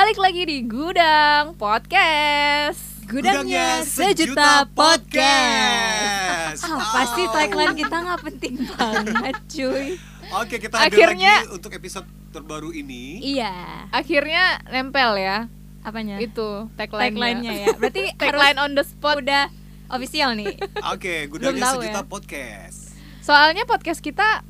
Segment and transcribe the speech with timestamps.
[0.00, 3.04] Balik lagi di Gudang Podcast.
[3.04, 6.64] Gudangnya Sejuta Podcast.
[6.64, 7.28] Apa sih Oh.
[7.28, 10.00] tagline kita nggak penting banget cuy
[10.32, 13.20] Oke, kita hadir Akhirnya- lagi untuk episode terbaru ini.
[13.20, 13.52] Iya
[13.92, 15.52] Akhirnya nempel ya
[15.84, 16.16] Apanya?
[16.16, 16.48] itu
[16.80, 17.12] tagline-nya.
[17.12, 19.20] Tagline-nya ya Berarti Tagline on the spot.
[19.20, 19.52] udah
[19.92, 20.56] official nih
[20.88, 22.08] Oke, Gudangnya tahu Sejuta ya.
[22.08, 22.96] Podcast.
[23.20, 24.48] Soalnya podcast kita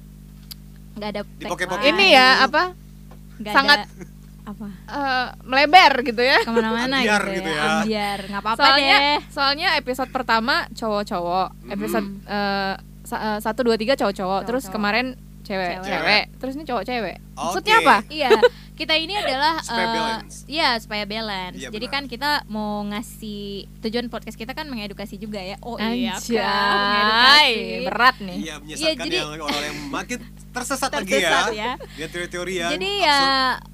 [0.94, 1.90] Nggak ada Di tagline.
[1.90, 2.70] ini ya apa
[3.34, 4.66] Nggak sangat- ada Apa?
[4.68, 6.38] eh, melebar gitu ya.
[6.42, 7.70] Ke mana-mana Ambiar gitu, gitu ya, ya.
[7.82, 12.74] Ambiar Nggak apa-apa soalnya deh soalnya episode pertama cowok-cowok, episode eh,
[13.10, 15.86] eh, satu dua tiga cowok-cowok, terus kemarin cewek, Cewek.
[15.86, 17.16] cewek, terus ini cowok-cewek.
[17.34, 17.84] Maksudnya Oke.
[17.84, 17.96] apa?
[18.06, 18.30] Iya
[18.80, 20.34] kita ini adalah Supaya eh, balance.
[20.46, 21.94] Iya supaya balance Iya, Jadi benar.
[21.94, 23.42] kan kita mau ngasih
[23.80, 26.24] Tujuan podcast kita kan mengedukasi juga ya Oh iya kan
[26.72, 27.84] mengedukasi.
[27.84, 28.38] berat nih.
[28.40, 30.18] Iya, menyesatkan jadi- yang orang yang makin
[30.50, 31.54] tersesat, lagi Tersesat ya.
[31.54, 31.72] ya.
[31.94, 33.06] Dia teori-teori yang Jadi absurd.
[33.06, 33.20] ya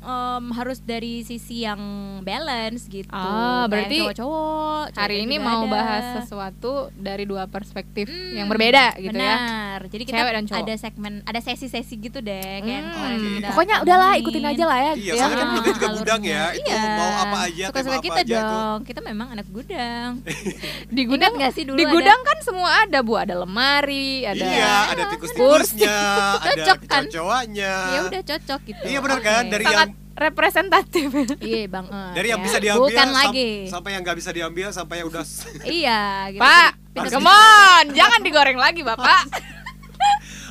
[0.04, 1.80] em, harus dari sisi yang
[2.20, 3.08] balance gitu.
[3.08, 4.84] Ah, berarti cowok-cowok.
[4.92, 5.72] Hari ini mau ada.
[5.72, 9.12] bahas sesuatu dari dua perspektif Hmm, yang berbeda gitu ya.
[9.14, 9.78] benar.
[9.86, 10.62] Jadi kita Cewek dan cowok.
[10.62, 12.92] ada segmen, ada sesi-sesi gitu deh kayak Hmm.
[12.92, 13.30] kemarin Oke.
[13.32, 14.92] kita Pokoknya udahlah ikutin aja lah ya.
[14.96, 15.20] Iya, gitu ya.
[15.20, 16.44] soalnya kan namanya juga gudang ya.
[16.50, 16.82] Itu Iya.
[16.90, 18.46] mau apa aja, tema Suka-suka apa kita aja itu.
[18.48, 18.78] dong.
[18.82, 20.10] Kita memang anak gudang.
[20.96, 24.40] Di gudang nggak sih dulu Di ada- gudang kan semua ada Bu, ada lemari, ada
[24.42, 25.98] Iya, ada tikus-tikusnya,
[26.42, 27.04] ada kan?
[27.04, 27.74] kecoa-coanya.
[27.86, 28.82] Ya udah cocok gitu.
[28.82, 29.42] Iya, benar kan?
[29.46, 31.08] Dari sangat yang representatif.
[31.42, 31.86] Iya bang.
[31.86, 32.44] eh, dari yang ya.
[32.44, 33.50] bisa diambil Bukan sam- lagi.
[33.66, 35.24] sampai yang nggak bisa diambil sampai yang udah
[35.62, 36.00] Iya.
[36.30, 36.40] Gitu.
[36.40, 36.70] Pak,
[37.12, 39.28] come on, jangan digoreng lagi Bapak.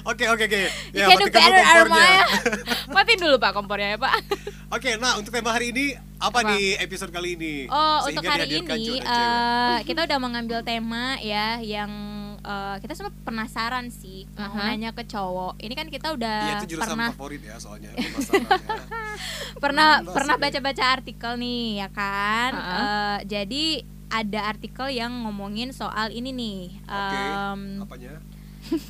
[0.06, 0.62] Oke oke oke.
[0.92, 1.82] You Ya, can do matikan dulu better, kompornya.
[1.82, 2.24] Armaya.
[2.96, 4.14] Matiin dulu Pak kompornya ya Pak.
[4.68, 6.50] Oke, nah untuk tema hari ini apa, Apa?
[6.52, 7.56] nih episode kali ini?
[7.66, 11.90] Oh, Sehingga untuk hari ini eh, kita udah mengambil tema ya yang
[12.38, 14.72] eh, kita semua penasaran sih mau Aha.
[14.72, 15.58] nanya ke cowok.
[15.58, 18.50] Ini kan kita udah Iya itu jurusan pernah favorit ya soalnya pemasarannya.
[19.64, 20.52] pernah Hmm, pernah asik deh.
[20.52, 22.52] baca-baca artikel nih ya kan.
[22.52, 22.74] Ha-ha.
[22.76, 23.64] Eh, jadi
[24.08, 26.60] ada artikel yang ngomongin soal ini nih.
[26.84, 27.18] Oke.
[27.18, 28.14] Em, Apanya?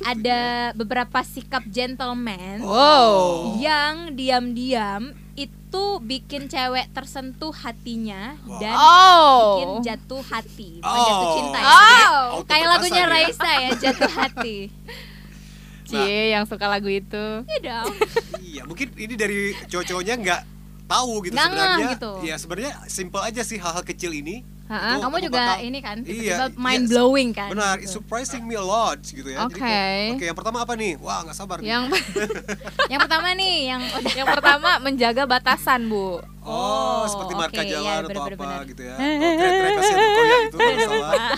[0.02, 0.40] Ada
[0.72, 3.56] beberapa sikap gentleman Wow.
[3.56, 8.56] yang diam-diam itu bikin cewek tersentuh hatinya Wow.
[8.56, 9.44] dan Oh.
[9.52, 11.68] bikin jatuh hati, bukan jatuh cinta ya.
[11.68, 12.40] Oh.
[12.42, 13.10] Kayak lagunya ya?
[13.10, 14.56] Raisa ya, jatuh hati.
[15.86, 17.24] Cie yang suka lagu itu.
[17.46, 17.94] Iya dong.
[18.42, 20.40] Iya, mungkin ini dari cowok-cowoknya nggak
[20.86, 21.86] tahu gitu sebenarnya.
[21.94, 22.12] gitu.
[22.22, 24.42] Iya, sebenarnya simple aja sih hal-hal kecil ini.
[24.66, 27.48] Itu Kamu juga bakal- ini kan Iya, tiba-tiba iya, mind blowing kan.
[27.48, 27.82] Benar, gitu.
[27.82, 29.42] it's surprising me a lot gitu ya.
[29.42, 29.56] Oke.
[29.56, 30.98] kayak, Oke, yang pertama apa nih?
[30.98, 31.68] Wah, nggak sabar nih.
[31.68, 31.84] Yang
[32.92, 35.96] Yang pertama nih yang udah yang pertama menjaga batasan Bu.
[35.96, 38.60] Oh, Oh, seperti marka oke, jalan iya, atau benar, apa benar.
[38.66, 38.94] gitu ya.
[38.94, 41.34] Oh, koyak gitu kalau salah.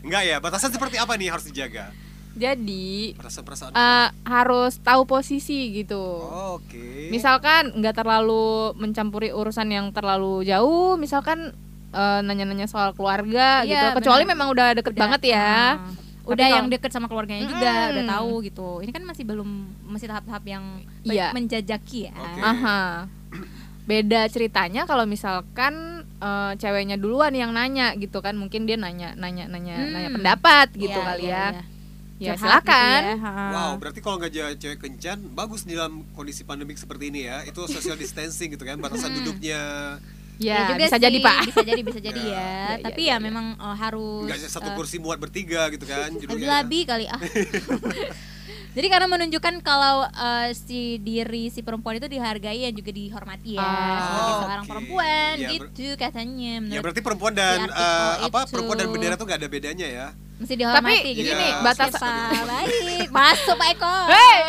[0.00, 1.94] Enggak ya, batasan seperti apa nih harus dijaga?
[2.34, 3.70] Jadi Perasaan-perasaan.
[3.72, 6.02] eh, harus tahu posisi gitu.
[6.20, 7.06] Oh, Oke.
[7.08, 11.54] Misalkan nggak terlalu mencampuri urusan yang terlalu jauh, misalkan
[11.94, 14.02] eh, nanya-nanya soal keluarga Iya, gitu.
[14.02, 14.32] Kecuali benar.
[14.34, 15.54] memang udah deket Udah, banget ya.
[15.78, 17.90] Tapi udah kalau- yang deket sama keluarganya juga, Mm.
[17.92, 18.68] udah tahu gitu.
[18.80, 19.48] Ini kan masih belum
[19.86, 20.64] masih tahap-tahap yang
[21.02, 21.30] Iya.
[21.30, 22.14] menjajaki ya.
[22.14, 22.40] Oke.
[22.40, 22.82] Aha.
[23.84, 29.44] Beda ceritanya kalau misalkan eh, ceweknya duluan yang nanya gitu kan, mungkin dia nanya nanya
[29.44, 29.92] nanya Hmm.
[29.92, 31.46] nanya pendapat gitu Iya, kali iya, ya.
[31.52, 31.62] iya.
[32.16, 33.00] Ya Curhat silakan.
[33.02, 33.50] gitu ya.
[33.52, 37.44] Wow, berarti kalau nggak jadi cewek kencan, bagus di dalam kondisi pandemik seperti ini ya.
[37.44, 39.18] Itu social distancing gitu kan, batasan Hmm.
[39.20, 39.60] duduknya.
[40.36, 41.38] Ya, juga bisa sih, jadi Pak.
[41.46, 42.30] Bisa jadi, bisa jadi Ya.
[42.30, 42.34] ya.
[42.34, 43.22] Ya, ya, Tapi ya, ya, ya.
[43.22, 46.48] memang eh, harus Nggak satu eh, kursi muat bertiga gitu kan judulnya.
[46.56, 47.20] Labi kali ah.
[48.74, 53.62] Jadi karena menunjukkan kalau eh, si diri si perempuan itu dihargai dan juga dihormati ya
[53.62, 53.70] Ah.
[54.02, 54.70] sebagai Oh, seorang oke.
[54.74, 58.50] perempuan Ya, ber- gitu katanya Ya berarti perempuan dan eh, apa itu.
[58.50, 60.06] perempuan dan bendera tuh nggak ada bedanya ya.
[60.34, 61.30] mesti dihormati Tapi gitu.
[61.30, 62.10] gini, Iya, batas- Siapa
[62.42, 63.06] baik.
[63.08, 63.94] Masuk Pak Eko.
[64.10, 64.42] Hei,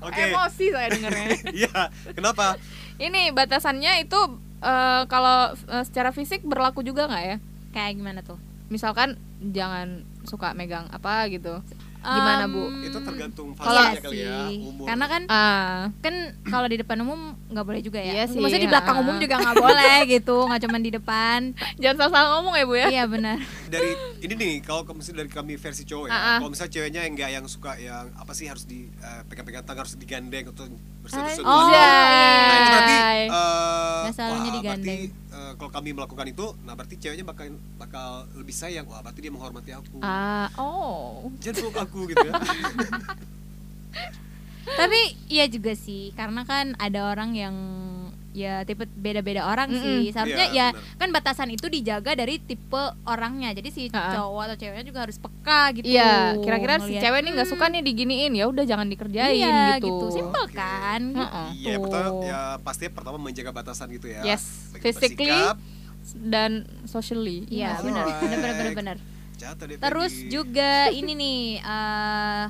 [0.00, 0.22] Oke.
[0.30, 1.26] emosi saya dengernya.
[1.50, 1.80] Iya,
[2.12, 2.54] kenapa?
[2.94, 4.20] Ini batasannya itu
[4.64, 7.36] eh, kalau eh, secara fisik berlaku juga nggak ya?
[7.76, 8.40] Kayak gimana tuh?
[8.72, 9.20] Misalkan
[9.52, 11.60] jangan suka megang apa gitu.
[12.06, 12.62] Gimana, Bu?
[12.66, 14.84] Em, Itu tergantung iya fasenya kali ya, umur.
[14.84, 16.14] Karena kan Ah, kan
[16.44, 18.12] kalau di depan umum nggak boleh juga ya.
[18.12, 19.00] Iya sih, Maksudnya di belakang ha.
[19.00, 21.38] umum juga nggak boleh gitu, nggak cuma di depan.
[21.80, 22.86] jangan salah-salah ngomong ya Bu ya.
[22.90, 23.38] Iya benar.
[23.64, 23.90] dari
[24.20, 26.38] ini nih kalau kamu dari kami versi cowok ya Ah, ah.
[26.38, 29.82] kalau misalnya ceweknya yang nggak yang suka yang apa sih harus di eh, pegang-pegang tangan
[29.82, 30.70] harus digandeng atau
[31.00, 32.96] bersentuh-sentuh Oh, nah itu berarti
[34.04, 35.00] Nggak sehalunya wah, digandeng.
[35.02, 38.88] berarti eh, kalau kami melakukan itu nah berarti ceweknya bakal bakal lebih sayang.
[38.88, 40.00] Wah berarti dia menghormati aku.
[40.00, 41.28] Ah, oh.
[41.44, 42.32] peluk aku gitu ya.
[44.80, 47.56] Tapi iya juga sih, karena kan ada orang yang
[48.34, 49.80] ya tipe beda-beda orang Mm-mm.
[49.80, 50.10] sih.
[50.10, 50.98] Seharusnya Iya, ya benar.
[50.98, 53.54] kan batasan itu dijaga dari tipe orangnya.
[53.54, 54.10] Jadi si Ha-ha.
[54.12, 55.86] cowok atau ceweknya juga harus peka gitu.
[55.86, 59.78] Iya, kira-kira si cewek nih nggak "Hmm, suka nih diginiin, ya udah jangan dikerjain iya,
[59.78, 59.86] gitu.
[59.86, 60.06] gitu.
[60.12, 60.58] Simpel Oke.
[60.58, 61.02] kan?
[61.14, 61.48] Heeh.
[61.54, 61.84] Iya, yang Tuh.
[61.86, 64.20] pertama ya pastinya pertama menjaga batasan gitu ya.
[64.26, 65.56] Yes, Baik physically bersikap,
[66.26, 66.50] dan
[66.84, 67.46] socially.
[67.46, 67.86] Iya, Alright.
[67.86, 68.04] benar.
[68.20, 68.98] Benar benar benar
[69.76, 72.46] Terus juga ini nih eh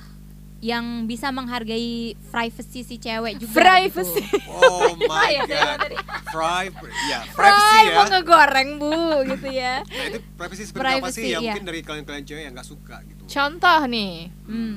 [0.65, 3.53] yang bisa menghargai privacy si cewek juga.
[3.55, 4.25] Privacy.
[4.25, 4.49] gitu.
[4.65, 5.79] Oh my Iya, saya god.
[5.79, 5.97] tadi.
[6.33, 6.73] Pri-
[7.05, 7.93] ya, privacy ya.
[7.93, 8.93] mau ngegoreng bu,
[9.29, 9.75] gitu ya.
[9.83, 11.53] Nah, itu privacy seperti apa Privacy, sih yang iya.
[11.53, 13.23] mungkin dari kalian-kalian cewek yang nggak suka gitu.
[13.27, 14.75] Contoh nih, Hmm.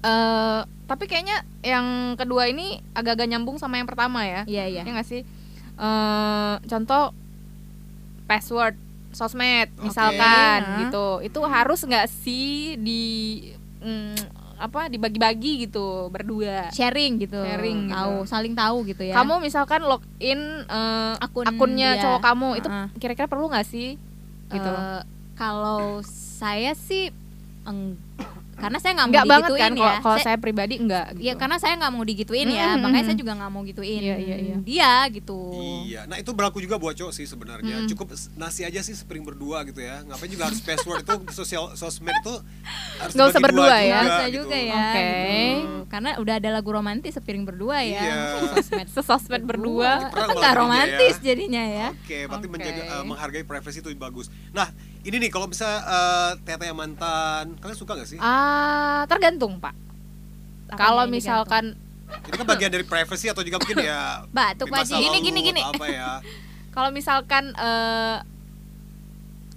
[0.00, 1.86] eh tapi kayaknya yang
[2.16, 4.42] kedua ini agak-agak nyambung sama yang pertama ya.
[4.42, 4.82] Iya iya.
[4.82, 5.22] Ya nggak sih?
[5.76, 7.12] Eh contoh
[8.26, 10.78] password sosmed misalkan Nah.
[10.82, 11.20] gitu.
[11.22, 13.04] Itu harus nggak sih di
[13.78, 14.16] mm,
[14.58, 16.68] apa dibagi-bagi gitu berdua.
[16.74, 17.38] Sharing gitu.
[17.38, 17.94] Sharing gitu.
[17.94, 19.14] Tahu, saling tahu gitu ya.
[19.14, 22.02] Kamu misalkan login eh, Akun akunnya dia.
[22.04, 22.86] cowok kamu itu Heeh.
[22.98, 23.94] kira-kira perlu nggak sih?
[24.50, 24.72] Gitu.
[24.74, 25.02] Eh,
[25.38, 26.02] kalau
[26.38, 27.14] saya sih
[28.58, 29.78] karena saya nggak mau Enggak banget digituin kan ya.
[29.78, 31.22] kalau kalau Saya- saya pribadi enggak gitu.
[31.22, 34.16] Iya karena saya nggak mau digituin ya, Mm, makanya saya juga nggak mau gituin Iya,
[34.18, 34.56] iya, iya.
[34.58, 35.40] dia gitu.
[35.86, 37.76] Iya, nah itu berlaku juga buat cowok sih sebenarnya.
[37.80, 37.88] Mm.
[37.88, 40.02] Cukup nasi aja sih spring berdua gitu ya.
[40.02, 42.34] Ngapain juga harus password itu di sosial sosmed itu
[42.98, 43.98] harus Nggak usah berdua ya.
[43.98, 44.36] Nggak juga, gitu.
[44.38, 44.82] juga ya.
[44.82, 45.06] Oke.
[45.06, 45.76] gitu.
[45.88, 48.02] Karena udah ada lagu romantis sepiring berdua ya.
[48.02, 48.18] Iya.
[48.52, 50.10] Sosmed Sesosmed berdua.
[50.10, 51.24] Kan nggak jadinya romantis ya.
[51.24, 51.88] jadinya ya.
[51.94, 52.52] Oke, berarti Oke.
[52.52, 54.26] menjaga eh, menghargai privacy itu bagus.
[54.50, 54.68] Nah,
[55.00, 58.18] ini nih kalau bisa eh, tete yang mantan, kalian suka gak sih?
[58.18, 59.74] Ah, tergantung, Pak.
[60.70, 61.78] Kalau misalkan
[62.08, 64.96] Ini kan bagian dari privacy atau juga mungkin ya Batuk Pak Ji.
[65.20, 66.10] Gini, gini, apa ya?
[66.74, 68.16] kalau misalkan eh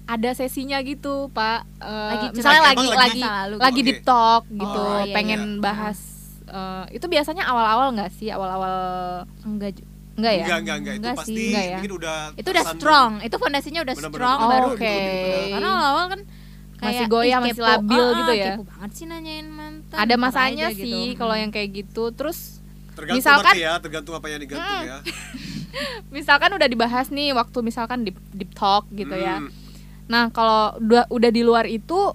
[0.03, 1.63] ada sesinya gitu, Pak.
[1.79, 3.87] Eh, Lagi misalnya lagi lagi lagi- lagi Oke.
[3.87, 5.61] deep talk gitu, Oh, iya, pengen iya.
[5.61, 5.99] bahas
[6.43, 8.27] eh, itu biasanya awal-awal nggak sih?
[8.27, 8.75] Awal-awal
[9.41, 9.79] Enggak
[10.13, 10.43] enggak ya?
[10.43, 10.93] Enggak, enggak, enggak.
[10.93, 11.47] Itu Enggak pasti sih.
[11.47, 11.73] Enggak ya?
[11.73, 14.19] mungkin udah itu udah strong, itu fondasinya udah Benar-benar.
[14.19, 14.79] strong Oh, baru oke.
[14.81, 15.29] gitu.
[15.51, 16.21] Karena awal-awal kan
[16.73, 17.67] kayak Masih goyah, ih, masih kepo.
[17.67, 18.45] labil Ah, gitu ya.
[18.51, 19.97] Kepo banget sih nanyain mantan.
[19.97, 21.17] ada masanya aja sih gitu.
[21.17, 22.03] kalau yang kayak gitu.
[22.11, 22.39] Terus
[22.91, 24.85] Tergantung Misalkan- ya, tergantung apa yang digantung Hmm.
[24.85, 24.97] ya.
[26.11, 29.39] misalkan udah dibahas nih waktu misalkan deep deep talk gitu ya.
[29.39, 29.49] Hmm.
[30.05, 32.11] Nah, kalau udah udah di luar itu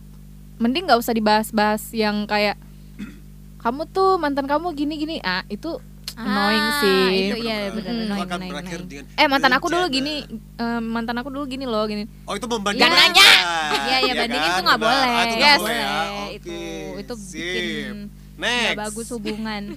[0.59, 2.61] mending nggak usah dibahas-bahas yang kayak
[3.63, 5.17] kamu tuh mantan kamu gini-gini.
[5.19, 5.81] Ah, itu
[6.17, 7.05] annoying Ah, sih.
[7.29, 8.01] Itu iya benar Hmm.
[8.03, 9.05] Annoying, akan annoying, berakhir annoying.
[9.05, 10.15] dengan Eh, mantan aku dulu gini,
[10.57, 12.05] eh, mantan aku dulu gini loh, gini.
[12.25, 12.89] Oh itu membandingkan.
[12.89, 13.29] Jangan nanya.
[13.29, 14.57] Iya, iya Iya bandingin kan?
[14.57, 15.07] tuh nggak boleh.
[15.07, 15.61] Ah, itu nggak Yes.
[15.61, 15.97] boleh ya.
[16.33, 16.57] Itu
[16.97, 17.95] itu bikin
[18.37, 18.65] Next.
[18.67, 19.63] nggak bagus hubungan.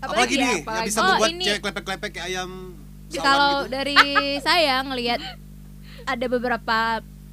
[0.00, 2.50] Apalagi nih yang bisa Oh, membuat ini- cewek klepek-klepek kayak ayam
[3.12, 3.70] Kalau gitu.
[3.70, 3.96] dari
[4.46, 5.20] saya ngelihat
[6.02, 6.78] ada beberapa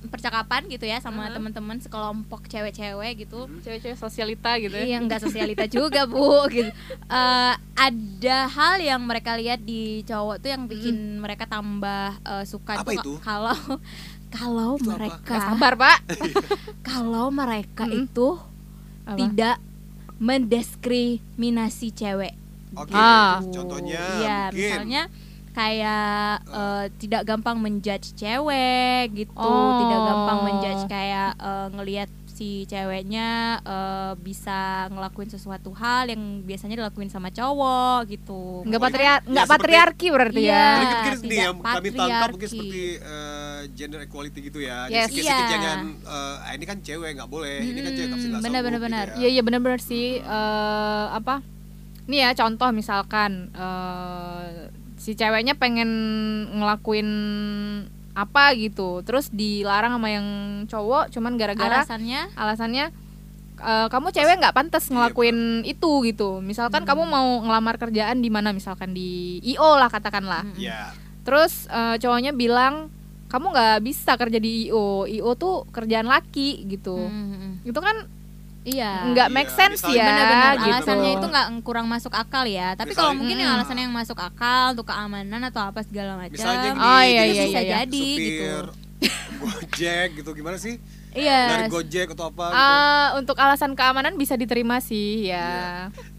[0.07, 1.35] percakapan gitu ya sama Uh-huh.
[1.35, 3.45] teman-teman sekelompok cewek-cewek gitu.
[3.61, 4.85] Cewek-cewek sosialita gitu ya.
[4.85, 6.71] Iya nggak sosialita juga bu gitu.
[6.89, 12.79] Eh, ada hal yang mereka lihat di cowok tuh yang bikin mereka tambah eh, suka
[12.79, 13.19] Apa itu?
[13.19, 13.55] kalau
[14.35, 14.87] kalau apa?
[14.89, 15.97] mereka Nggak sabar, Pak.
[16.89, 18.03] kalau mereka Mm-mm.
[18.05, 18.27] itu
[19.03, 19.15] Apa?
[19.17, 19.55] tidak
[20.17, 22.33] mendiskriminasi cewek.
[22.73, 23.39] Oke, Ah.
[23.45, 25.01] contohnya Iya, mungkin misalnya
[25.57, 29.81] kayak eh, tidak gampang menjudge cewek gitu, Oh.
[29.81, 33.29] tidak gampang menjudge kayak eh, ngelihat si ceweknya
[33.65, 38.61] eh, bisa ngelakuin sesuatu hal yang biasanya dilakuin sama cowok gitu.
[38.61, 40.53] Nggak Oh, patriar ya, patriarki berarti Iya.
[40.53, 40.61] ya.
[40.69, 44.85] Mungkin mungkin nih tidak yang kami tangkap mungkin seperti eh, gender equality gitu ya.
[44.85, 45.09] Yes.
[45.09, 45.37] Jadi Iya.
[45.49, 48.61] jangan eh, ah, ini kan cewek nggak boleh, ini kan cewek nggak bisa nggak sanggup
[48.61, 49.17] benar, benar, gitu ya.
[49.17, 51.35] Iya iya benar-benar sih eh, apa?
[52.05, 54.69] Nih ya contoh misalkan eh,
[55.07, 55.87] si ceweknya pengen
[56.51, 57.07] ngelakuin
[58.11, 60.27] apa gitu, terus dilarang sama yang
[60.67, 62.85] cowok, cuman gara-gara Alasannya alasannya
[63.57, 66.43] eh, kamu cewek nggak pantas Iya, ngelakuin itu gitu.
[66.43, 66.89] Misalkan Hmm.
[66.91, 70.43] kamu mau ngelamar kerjaan di mana misalkan di IO lah katakanlah.
[70.43, 70.59] Mm-mm.
[70.59, 70.91] Iya.
[71.23, 72.91] Terus eh, cowoknya bilang
[73.31, 76.99] kamu nggak bisa kerja di IO, IO tuh kerjaan laki gitu.
[76.99, 77.63] Mm-mm.
[77.63, 78.11] Itu kan
[78.67, 78.91] Iya.
[79.07, 80.05] nggak make Iya, sense misalnya- ya.
[80.05, 80.67] benar-benar gitu.
[80.67, 83.57] alasannya itu nggak kurang masuk akal ya tapi kalau mungkin yang Hmm.
[83.57, 86.35] alasan yang masuk akal untuk keamanan atau apa segala macam
[86.75, 87.69] Oh, iya, jadi iya, bisa iya.
[87.79, 88.65] jadi gitu supir
[89.37, 90.81] Gojek gitu gimana sih?
[91.13, 92.57] iya Dari Gojek atau apa gitu.
[92.59, 95.87] Ah, untuk alasan keamanan bisa diterima sih ya.
[95.87, 96.16] Iya,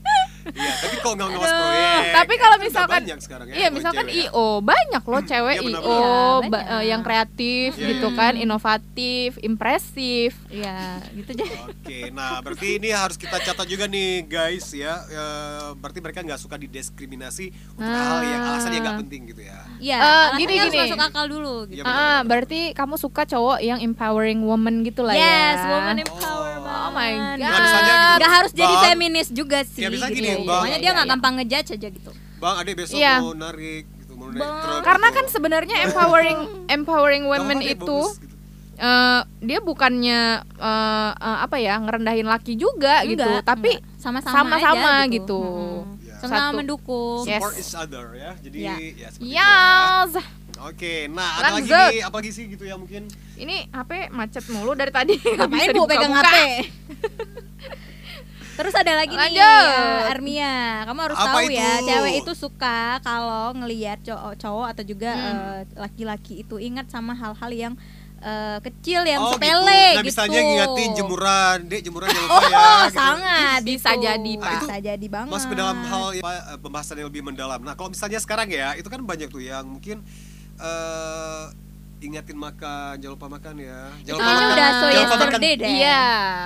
[0.50, 2.02] tapi kalau nggak ngawas proyek.
[2.12, 3.55] tapi kalau kan misalkan- banyak sekarang ya.
[3.55, 4.28] Iya, misalkan cewek ya.
[4.28, 6.09] IO banyak loh cewek Iya, benar, IO benar.
[6.38, 6.69] Iya, banyak.
[6.71, 8.19] eh, yang kreatif Iya, gitu iya.
[8.19, 10.33] kan, inovatif, impresif.
[10.49, 10.78] iya
[11.12, 15.05] gitu aja Oke, nah berarti ini harus kita catat juga nih guys ya.
[15.05, 19.59] Eh, berarti mereka nggak suka didiskriminasi untuk hal yang alasan yang nggak penting gitu ya.
[19.78, 20.83] iya Eh, alasannya gini, harus gini.
[20.87, 25.02] masuk akal dulu gitu Iya, benar, Ah, berarti kamu suka cowok yang empowering woman gitu
[25.02, 25.21] lah ya.
[25.21, 27.38] yes woman empowerment Oh my God.
[27.38, 27.78] Gitu,
[28.19, 30.59] nggak harus jadi feminis juga sih Ya, bisa gini, Bang.
[30.59, 33.14] pokoknya dia nggak gampang ngejudge aja gitu Bang, adek besok Iya.
[33.18, 35.16] mau narik gitu naik truk Karena gitu.
[35.16, 36.40] kan sebenarnya empowering
[36.76, 38.35] empowering women itu bagus, gitu.
[38.76, 43.99] eh, dia bukannya eh, eh, apa ya ngerendahin laki juga gitu, Enggak, tapi enggak.
[43.99, 45.40] sama-sama aja gitu.
[45.40, 45.99] Mm-mm.
[46.00, 46.14] Ya.
[46.21, 47.23] Sama mendukung.
[47.25, 47.38] Yes.
[47.38, 48.75] support each other ya jadi Ya.
[48.75, 49.47] ya, seperti itu ya.
[49.47, 50.12] Yes.
[50.59, 51.88] oke nah ada lagi Lanjut.
[51.88, 55.14] nih apa lagi sih gitu ya mungkin Ini HP macet mulu dari tadi.
[55.38, 56.11] Ngapain bu pegang.
[56.12, 56.35] HP?
[58.58, 59.66] Terus ada lagi nih Lanjut.
[59.70, 61.86] eh, Armia, kamu harus Apa tahu ya, itu?
[61.86, 65.22] cewek itu suka kalau ngelihat cowok, cowok atau juga Hmm.
[65.22, 67.74] eh, laki-laki itu ingat sama hal-hal yang
[68.18, 70.10] eh, kecil yang oh sepele gitu nah gitu.
[70.10, 72.90] misalnya ngingetin jemuran dek jemuran jangan Oh, lupa ya gitu.
[72.92, 74.02] sangat Bisa gitu.
[74.02, 74.50] jadi, Pak.
[74.58, 75.30] Bisa jadi banget.
[75.30, 77.60] masuk ke dalam hal apa, eh, pembahasan yang lebih mendalam.
[77.60, 80.02] Nah, kalau misalnya sekarang ya, itu kan banyak tuh yang mungkin
[80.58, 81.44] eh
[82.00, 83.81] ingatin makan, jangan lupa makan ya.
[84.07, 84.52] Jangan lupa makan.
[84.55, 85.38] udah so jangan lupa makan.
[85.43, 85.55] deh.
[85.59, 86.02] Iya.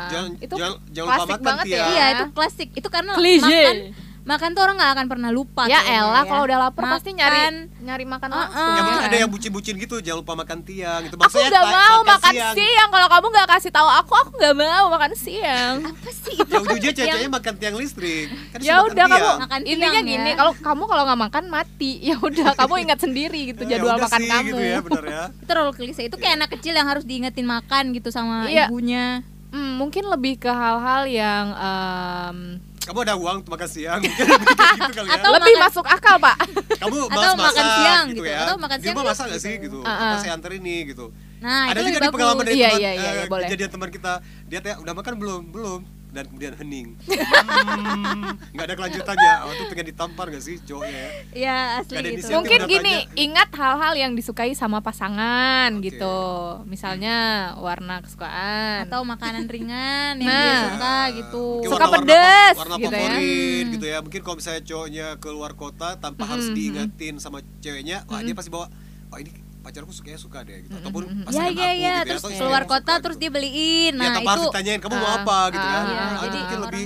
[0.08, 1.84] Jangan, itu jangan, jangan lupa klasik makan banget ya.
[1.84, 2.68] Iya, itu klasik.
[2.72, 3.44] Itu karena Klise.
[3.44, 3.76] makan
[4.22, 5.66] makan tuh orang nggak akan pernah lupa.
[5.66, 6.24] ya elah ya.
[6.24, 7.54] kalau udah lapar pasti nyari Makan.
[7.82, 8.40] nyari makan Uh-uh.
[8.40, 8.68] langsung.
[8.68, 11.14] Ya mungkin ada yang bucin-bucin gitu, jangan lupa makan tiang gitu.
[11.14, 12.54] Aku Maksudnya nggak ta- mau makan siang.
[12.54, 12.88] siang.
[12.88, 15.74] Kalau kamu nggak kasih tahu aku, aku nggak mau makan siang.
[15.84, 16.48] Apa sih itu?
[16.48, 18.26] Ya ujungnya Yang- ceweknya makan tiang listrik.
[18.48, 19.38] Kan ya udah makan kamu tiang.
[19.40, 20.36] Makan intinya tiang gini ya.
[20.36, 24.18] kalau kamu kalau nggak makan mati ya udah kamu ingat sendiri gitu Ya jadwal makan
[24.18, 25.22] sih, kamu gitu ya, benar ya.
[25.28, 28.66] itu terlalu klise itu kayak anak kecil yang harus diingetin makan gitu sama Iya.
[28.66, 32.36] ibunya Hmm, mungkin lebih ke hal-hal yang em,
[32.82, 35.14] Kamu ada uang untuk makan siang, mungkin lebih kayak gitu kali ya.
[35.14, 36.36] Atau lebih makan- masuk akal pak
[36.76, 38.22] kamu Atau bahas makan masak siang gitu, gitu.
[38.26, 38.40] ya.
[38.42, 39.62] Atau makan Di siang rumah yuk, masak nggak sih gitu.
[39.62, 39.78] gitu?
[39.80, 40.02] Uh-uh.
[40.02, 41.06] Apa saya anter ini gitu.
[41.38, 43.46] nah ada itu juga di pengalaman dari Iya, teman iya, iya, eh, iya, boleh.
[43.46, 44.12] kejadian teman kita
[44.46, 45.80] dia tanya udah makan belum belum
[46.12, 51.10] dan kemudian hening Hmm, nggak ada kelanjutannya oh, itu pengen ditampar gak sih cowoknya ya
[51.32, 53.16] Iya asli gitu mungkin gini tanya.
[53.16, 55.88] ingat hal-hal yang disukai sama pasangan Oke.
[55.88, 56.18] gitu
[56.66, 57.16] misalnya
[57.56, 60.42] warna kesukaan atau makanan ringan yang Nah.
[60.42, 63.00] dia suka gitu Mungkin Suka warna-warna pedes, warna gitu ya.
[63.00, 63.30] favorit
[63.62, 63.72] Hmm.
[63.72, 66.54] gitu ya mungkin kalau misalnya cowoknya keluar kota tanpa harus Mhm.
[66.54, 68.38] diingetin sama ceweknya wah dia Mhm.
[68.38, 68.66] pasti bawa
[69.08, 71.14] wah ini pacarku sukanya suka deh gitu ataupun mhm.
[71.14, 73.22] ya pasangan iya aku iya gitu ya, terus istri keluar kota suka terus gitu.
[73.22, 75.94] dia beliin ya nah tanpa itu harus ditanyain kamu mau Ah, apa gitu kan Iya,
[75.94, 76.84] Nah, ah, itu jadi mungkin lebih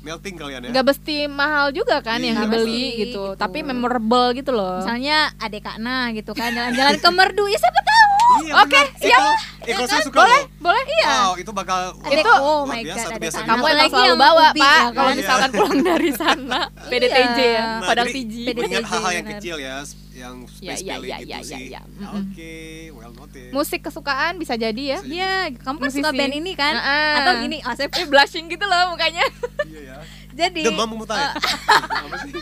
[0.00, 2.44] melting kalian ya nggak mesti mahal juga kan yang Iya.
[2.44, 3.24] dibeli gitu gitu.
[3.34, 8.02] tapi memorable gitu loh misalnya adek Kakna gitu kan jalan-jalan ke merdu ya siapa tahu
[8.34, 8.86] Iya, Oke, benar.
[8.98, 9.20] siap.
[9.20, 10.48] Itu- Eh, kalau saya suka boleh loh.
[10.58, 13.12] boleh iya Wow, itu bakal Adek, wah, oh luar my biasa God.
[13.14, 13.30] Kakna.
[13.38, 15.16] kamu emang Apalagi selalu yang bawa ubi, pak ya kalau kan?
[15.16, 17.62] misalkan pulang dari sana PDTJ ya Iya.
[17.62, 19.74] Nah, padahal PDTJ, Mengingat hal-hal yang kecil ya,
[20.14, 21.64] yang Ya, space ya, belly ya, gitu ya, ya, sih.
[21.68, 21.82] ya.
[22.14, 22.54] Oke,
[22.90, 23.50] well noted.
[23.50, 26.18] musik kesukaan bisa jadi ya Iya, kamu kan suka Musisi.
[26.18, 26.72] band ini kan?
[26.72, 27.14] Heeh.
[27.18, 29.26] Atau gini, Asep eh blushing gitu loh mukanya
[29.64, 29.96] Iya ya.
[30.40, 32.32] jadi Demam Apa sih?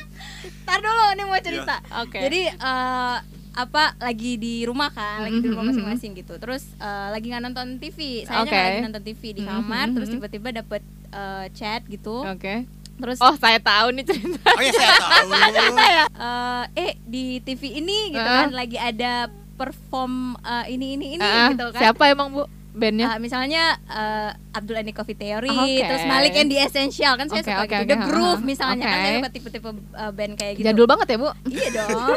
[0.62, 1.76] Tar dulu nih mau cerita.
[1.99, 2.19] Oke.
[2.21, 3.17] Jadi eh,
[3.52, 5.81] apa lagi di rumah kan, lagi di rumah Mhm, mhm.
[5.85, 6.35] masing-masing gitu.
[6.37, 8.52] Terus eh, lagi nggak nonton TV, saya Oke.
[8.55, 10.14] lagi nonton TV di kamar, mhm, terus mhm.
[10.17, 12.25] tiba-tiba dapet eh, chat gitu.
[12.25, 15.28] oke Terus oh saya tahu nih cerita Oh ya saya tahu.
[15.35, 18.40] eh, eh di TV ini gitu Heeh.
[18.40, 21.80] kan lagi ada perform eh, ini ini ini Ah, gitu kan.
[21.82, 22.42] siapa emang bu
[22.73, 25.85] bandnya Uh, misalnya uh, Abdul Andi Coffee Theory, Oke.
[25.85, 27.76] terus Malik yang di Essential kan saya Oke, suka oke, gitu.
[27.76, 28.49] oke, The Groove ha-ha.
[28.49, 29.04] misalnya kan Oke.
[29.04, 30.64] saya suka tipe-tipe uh, band kayak gitu.
[30.64, 31.92] jadul banget ya bu Iya dong.
[31.92, 32.16] Nah,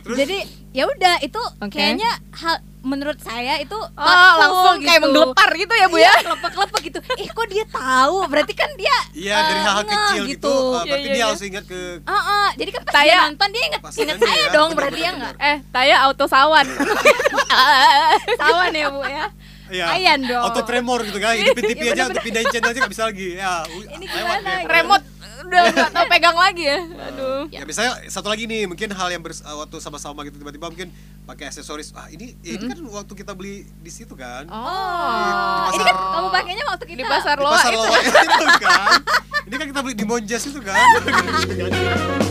[0.06, 0.38] terus Jadi
[0.70, 1.74] ya udah itu Oke.
[1.74, 5.04] kayaknya hal menurut saya itu oh langsung kayak gitu.
[5.04, 6.98] menggelepar gitu ya bu Iya, ya kelepek-kelepek gitu.
[7.14, 8.16] Eh kok dia tahu?
[8.24, 10.50] Berarti kan dia Iya uh, dari hal-hal ngeh kecil gitu, gitu.
[10.50, 11.28] uh, Iya, berarti iya, dia iya.
[11.28, 12.48] harus ingat ke Ah, ah.
[12.54, 15.00] jadi kan pas Saya- dia nonton dia inget Pasangannya inget saya ya, dong benar, berarti
[15.00, 15.34] ya benar, enggak?
[15.46, 16.66] eh Taya auto sawan
[18.40, 19.26] Sawan ya Bu ya.
[19.70, 19.86] Iya.
[19.88, 20.42] Ayan dong.
[20.42, 23.28] Auto tremor gitu kan, hidupin TV Iya, aja untuk pindahin channel aja nggak bisa lagi.
[23.34, 24.66] Ya, Ini lewat gimana gitu?
[24.68, 25.04] remote
[25.50, 29.18] udah nggak tahu pegang lagi ya aduh Ya misalnya satu lagi nih, mungkin hal yang
[29.18, 31.90] bers- uh, waktu sama-sama gitu tiba-tiba mungkin pakai aksesoris.
[31.92, 34.46] Ah ini, ya ini kan waktu kita beli di situ kan.
[34.46, 37.82] oh Di Ini kan pasar- kamu pakainya waktu kita di pasar Di loa pasar itu
[37.82, 38.98] Loa itu kan.
[39.42, 40.78] Ini kan kita beli di Monjas itu kan.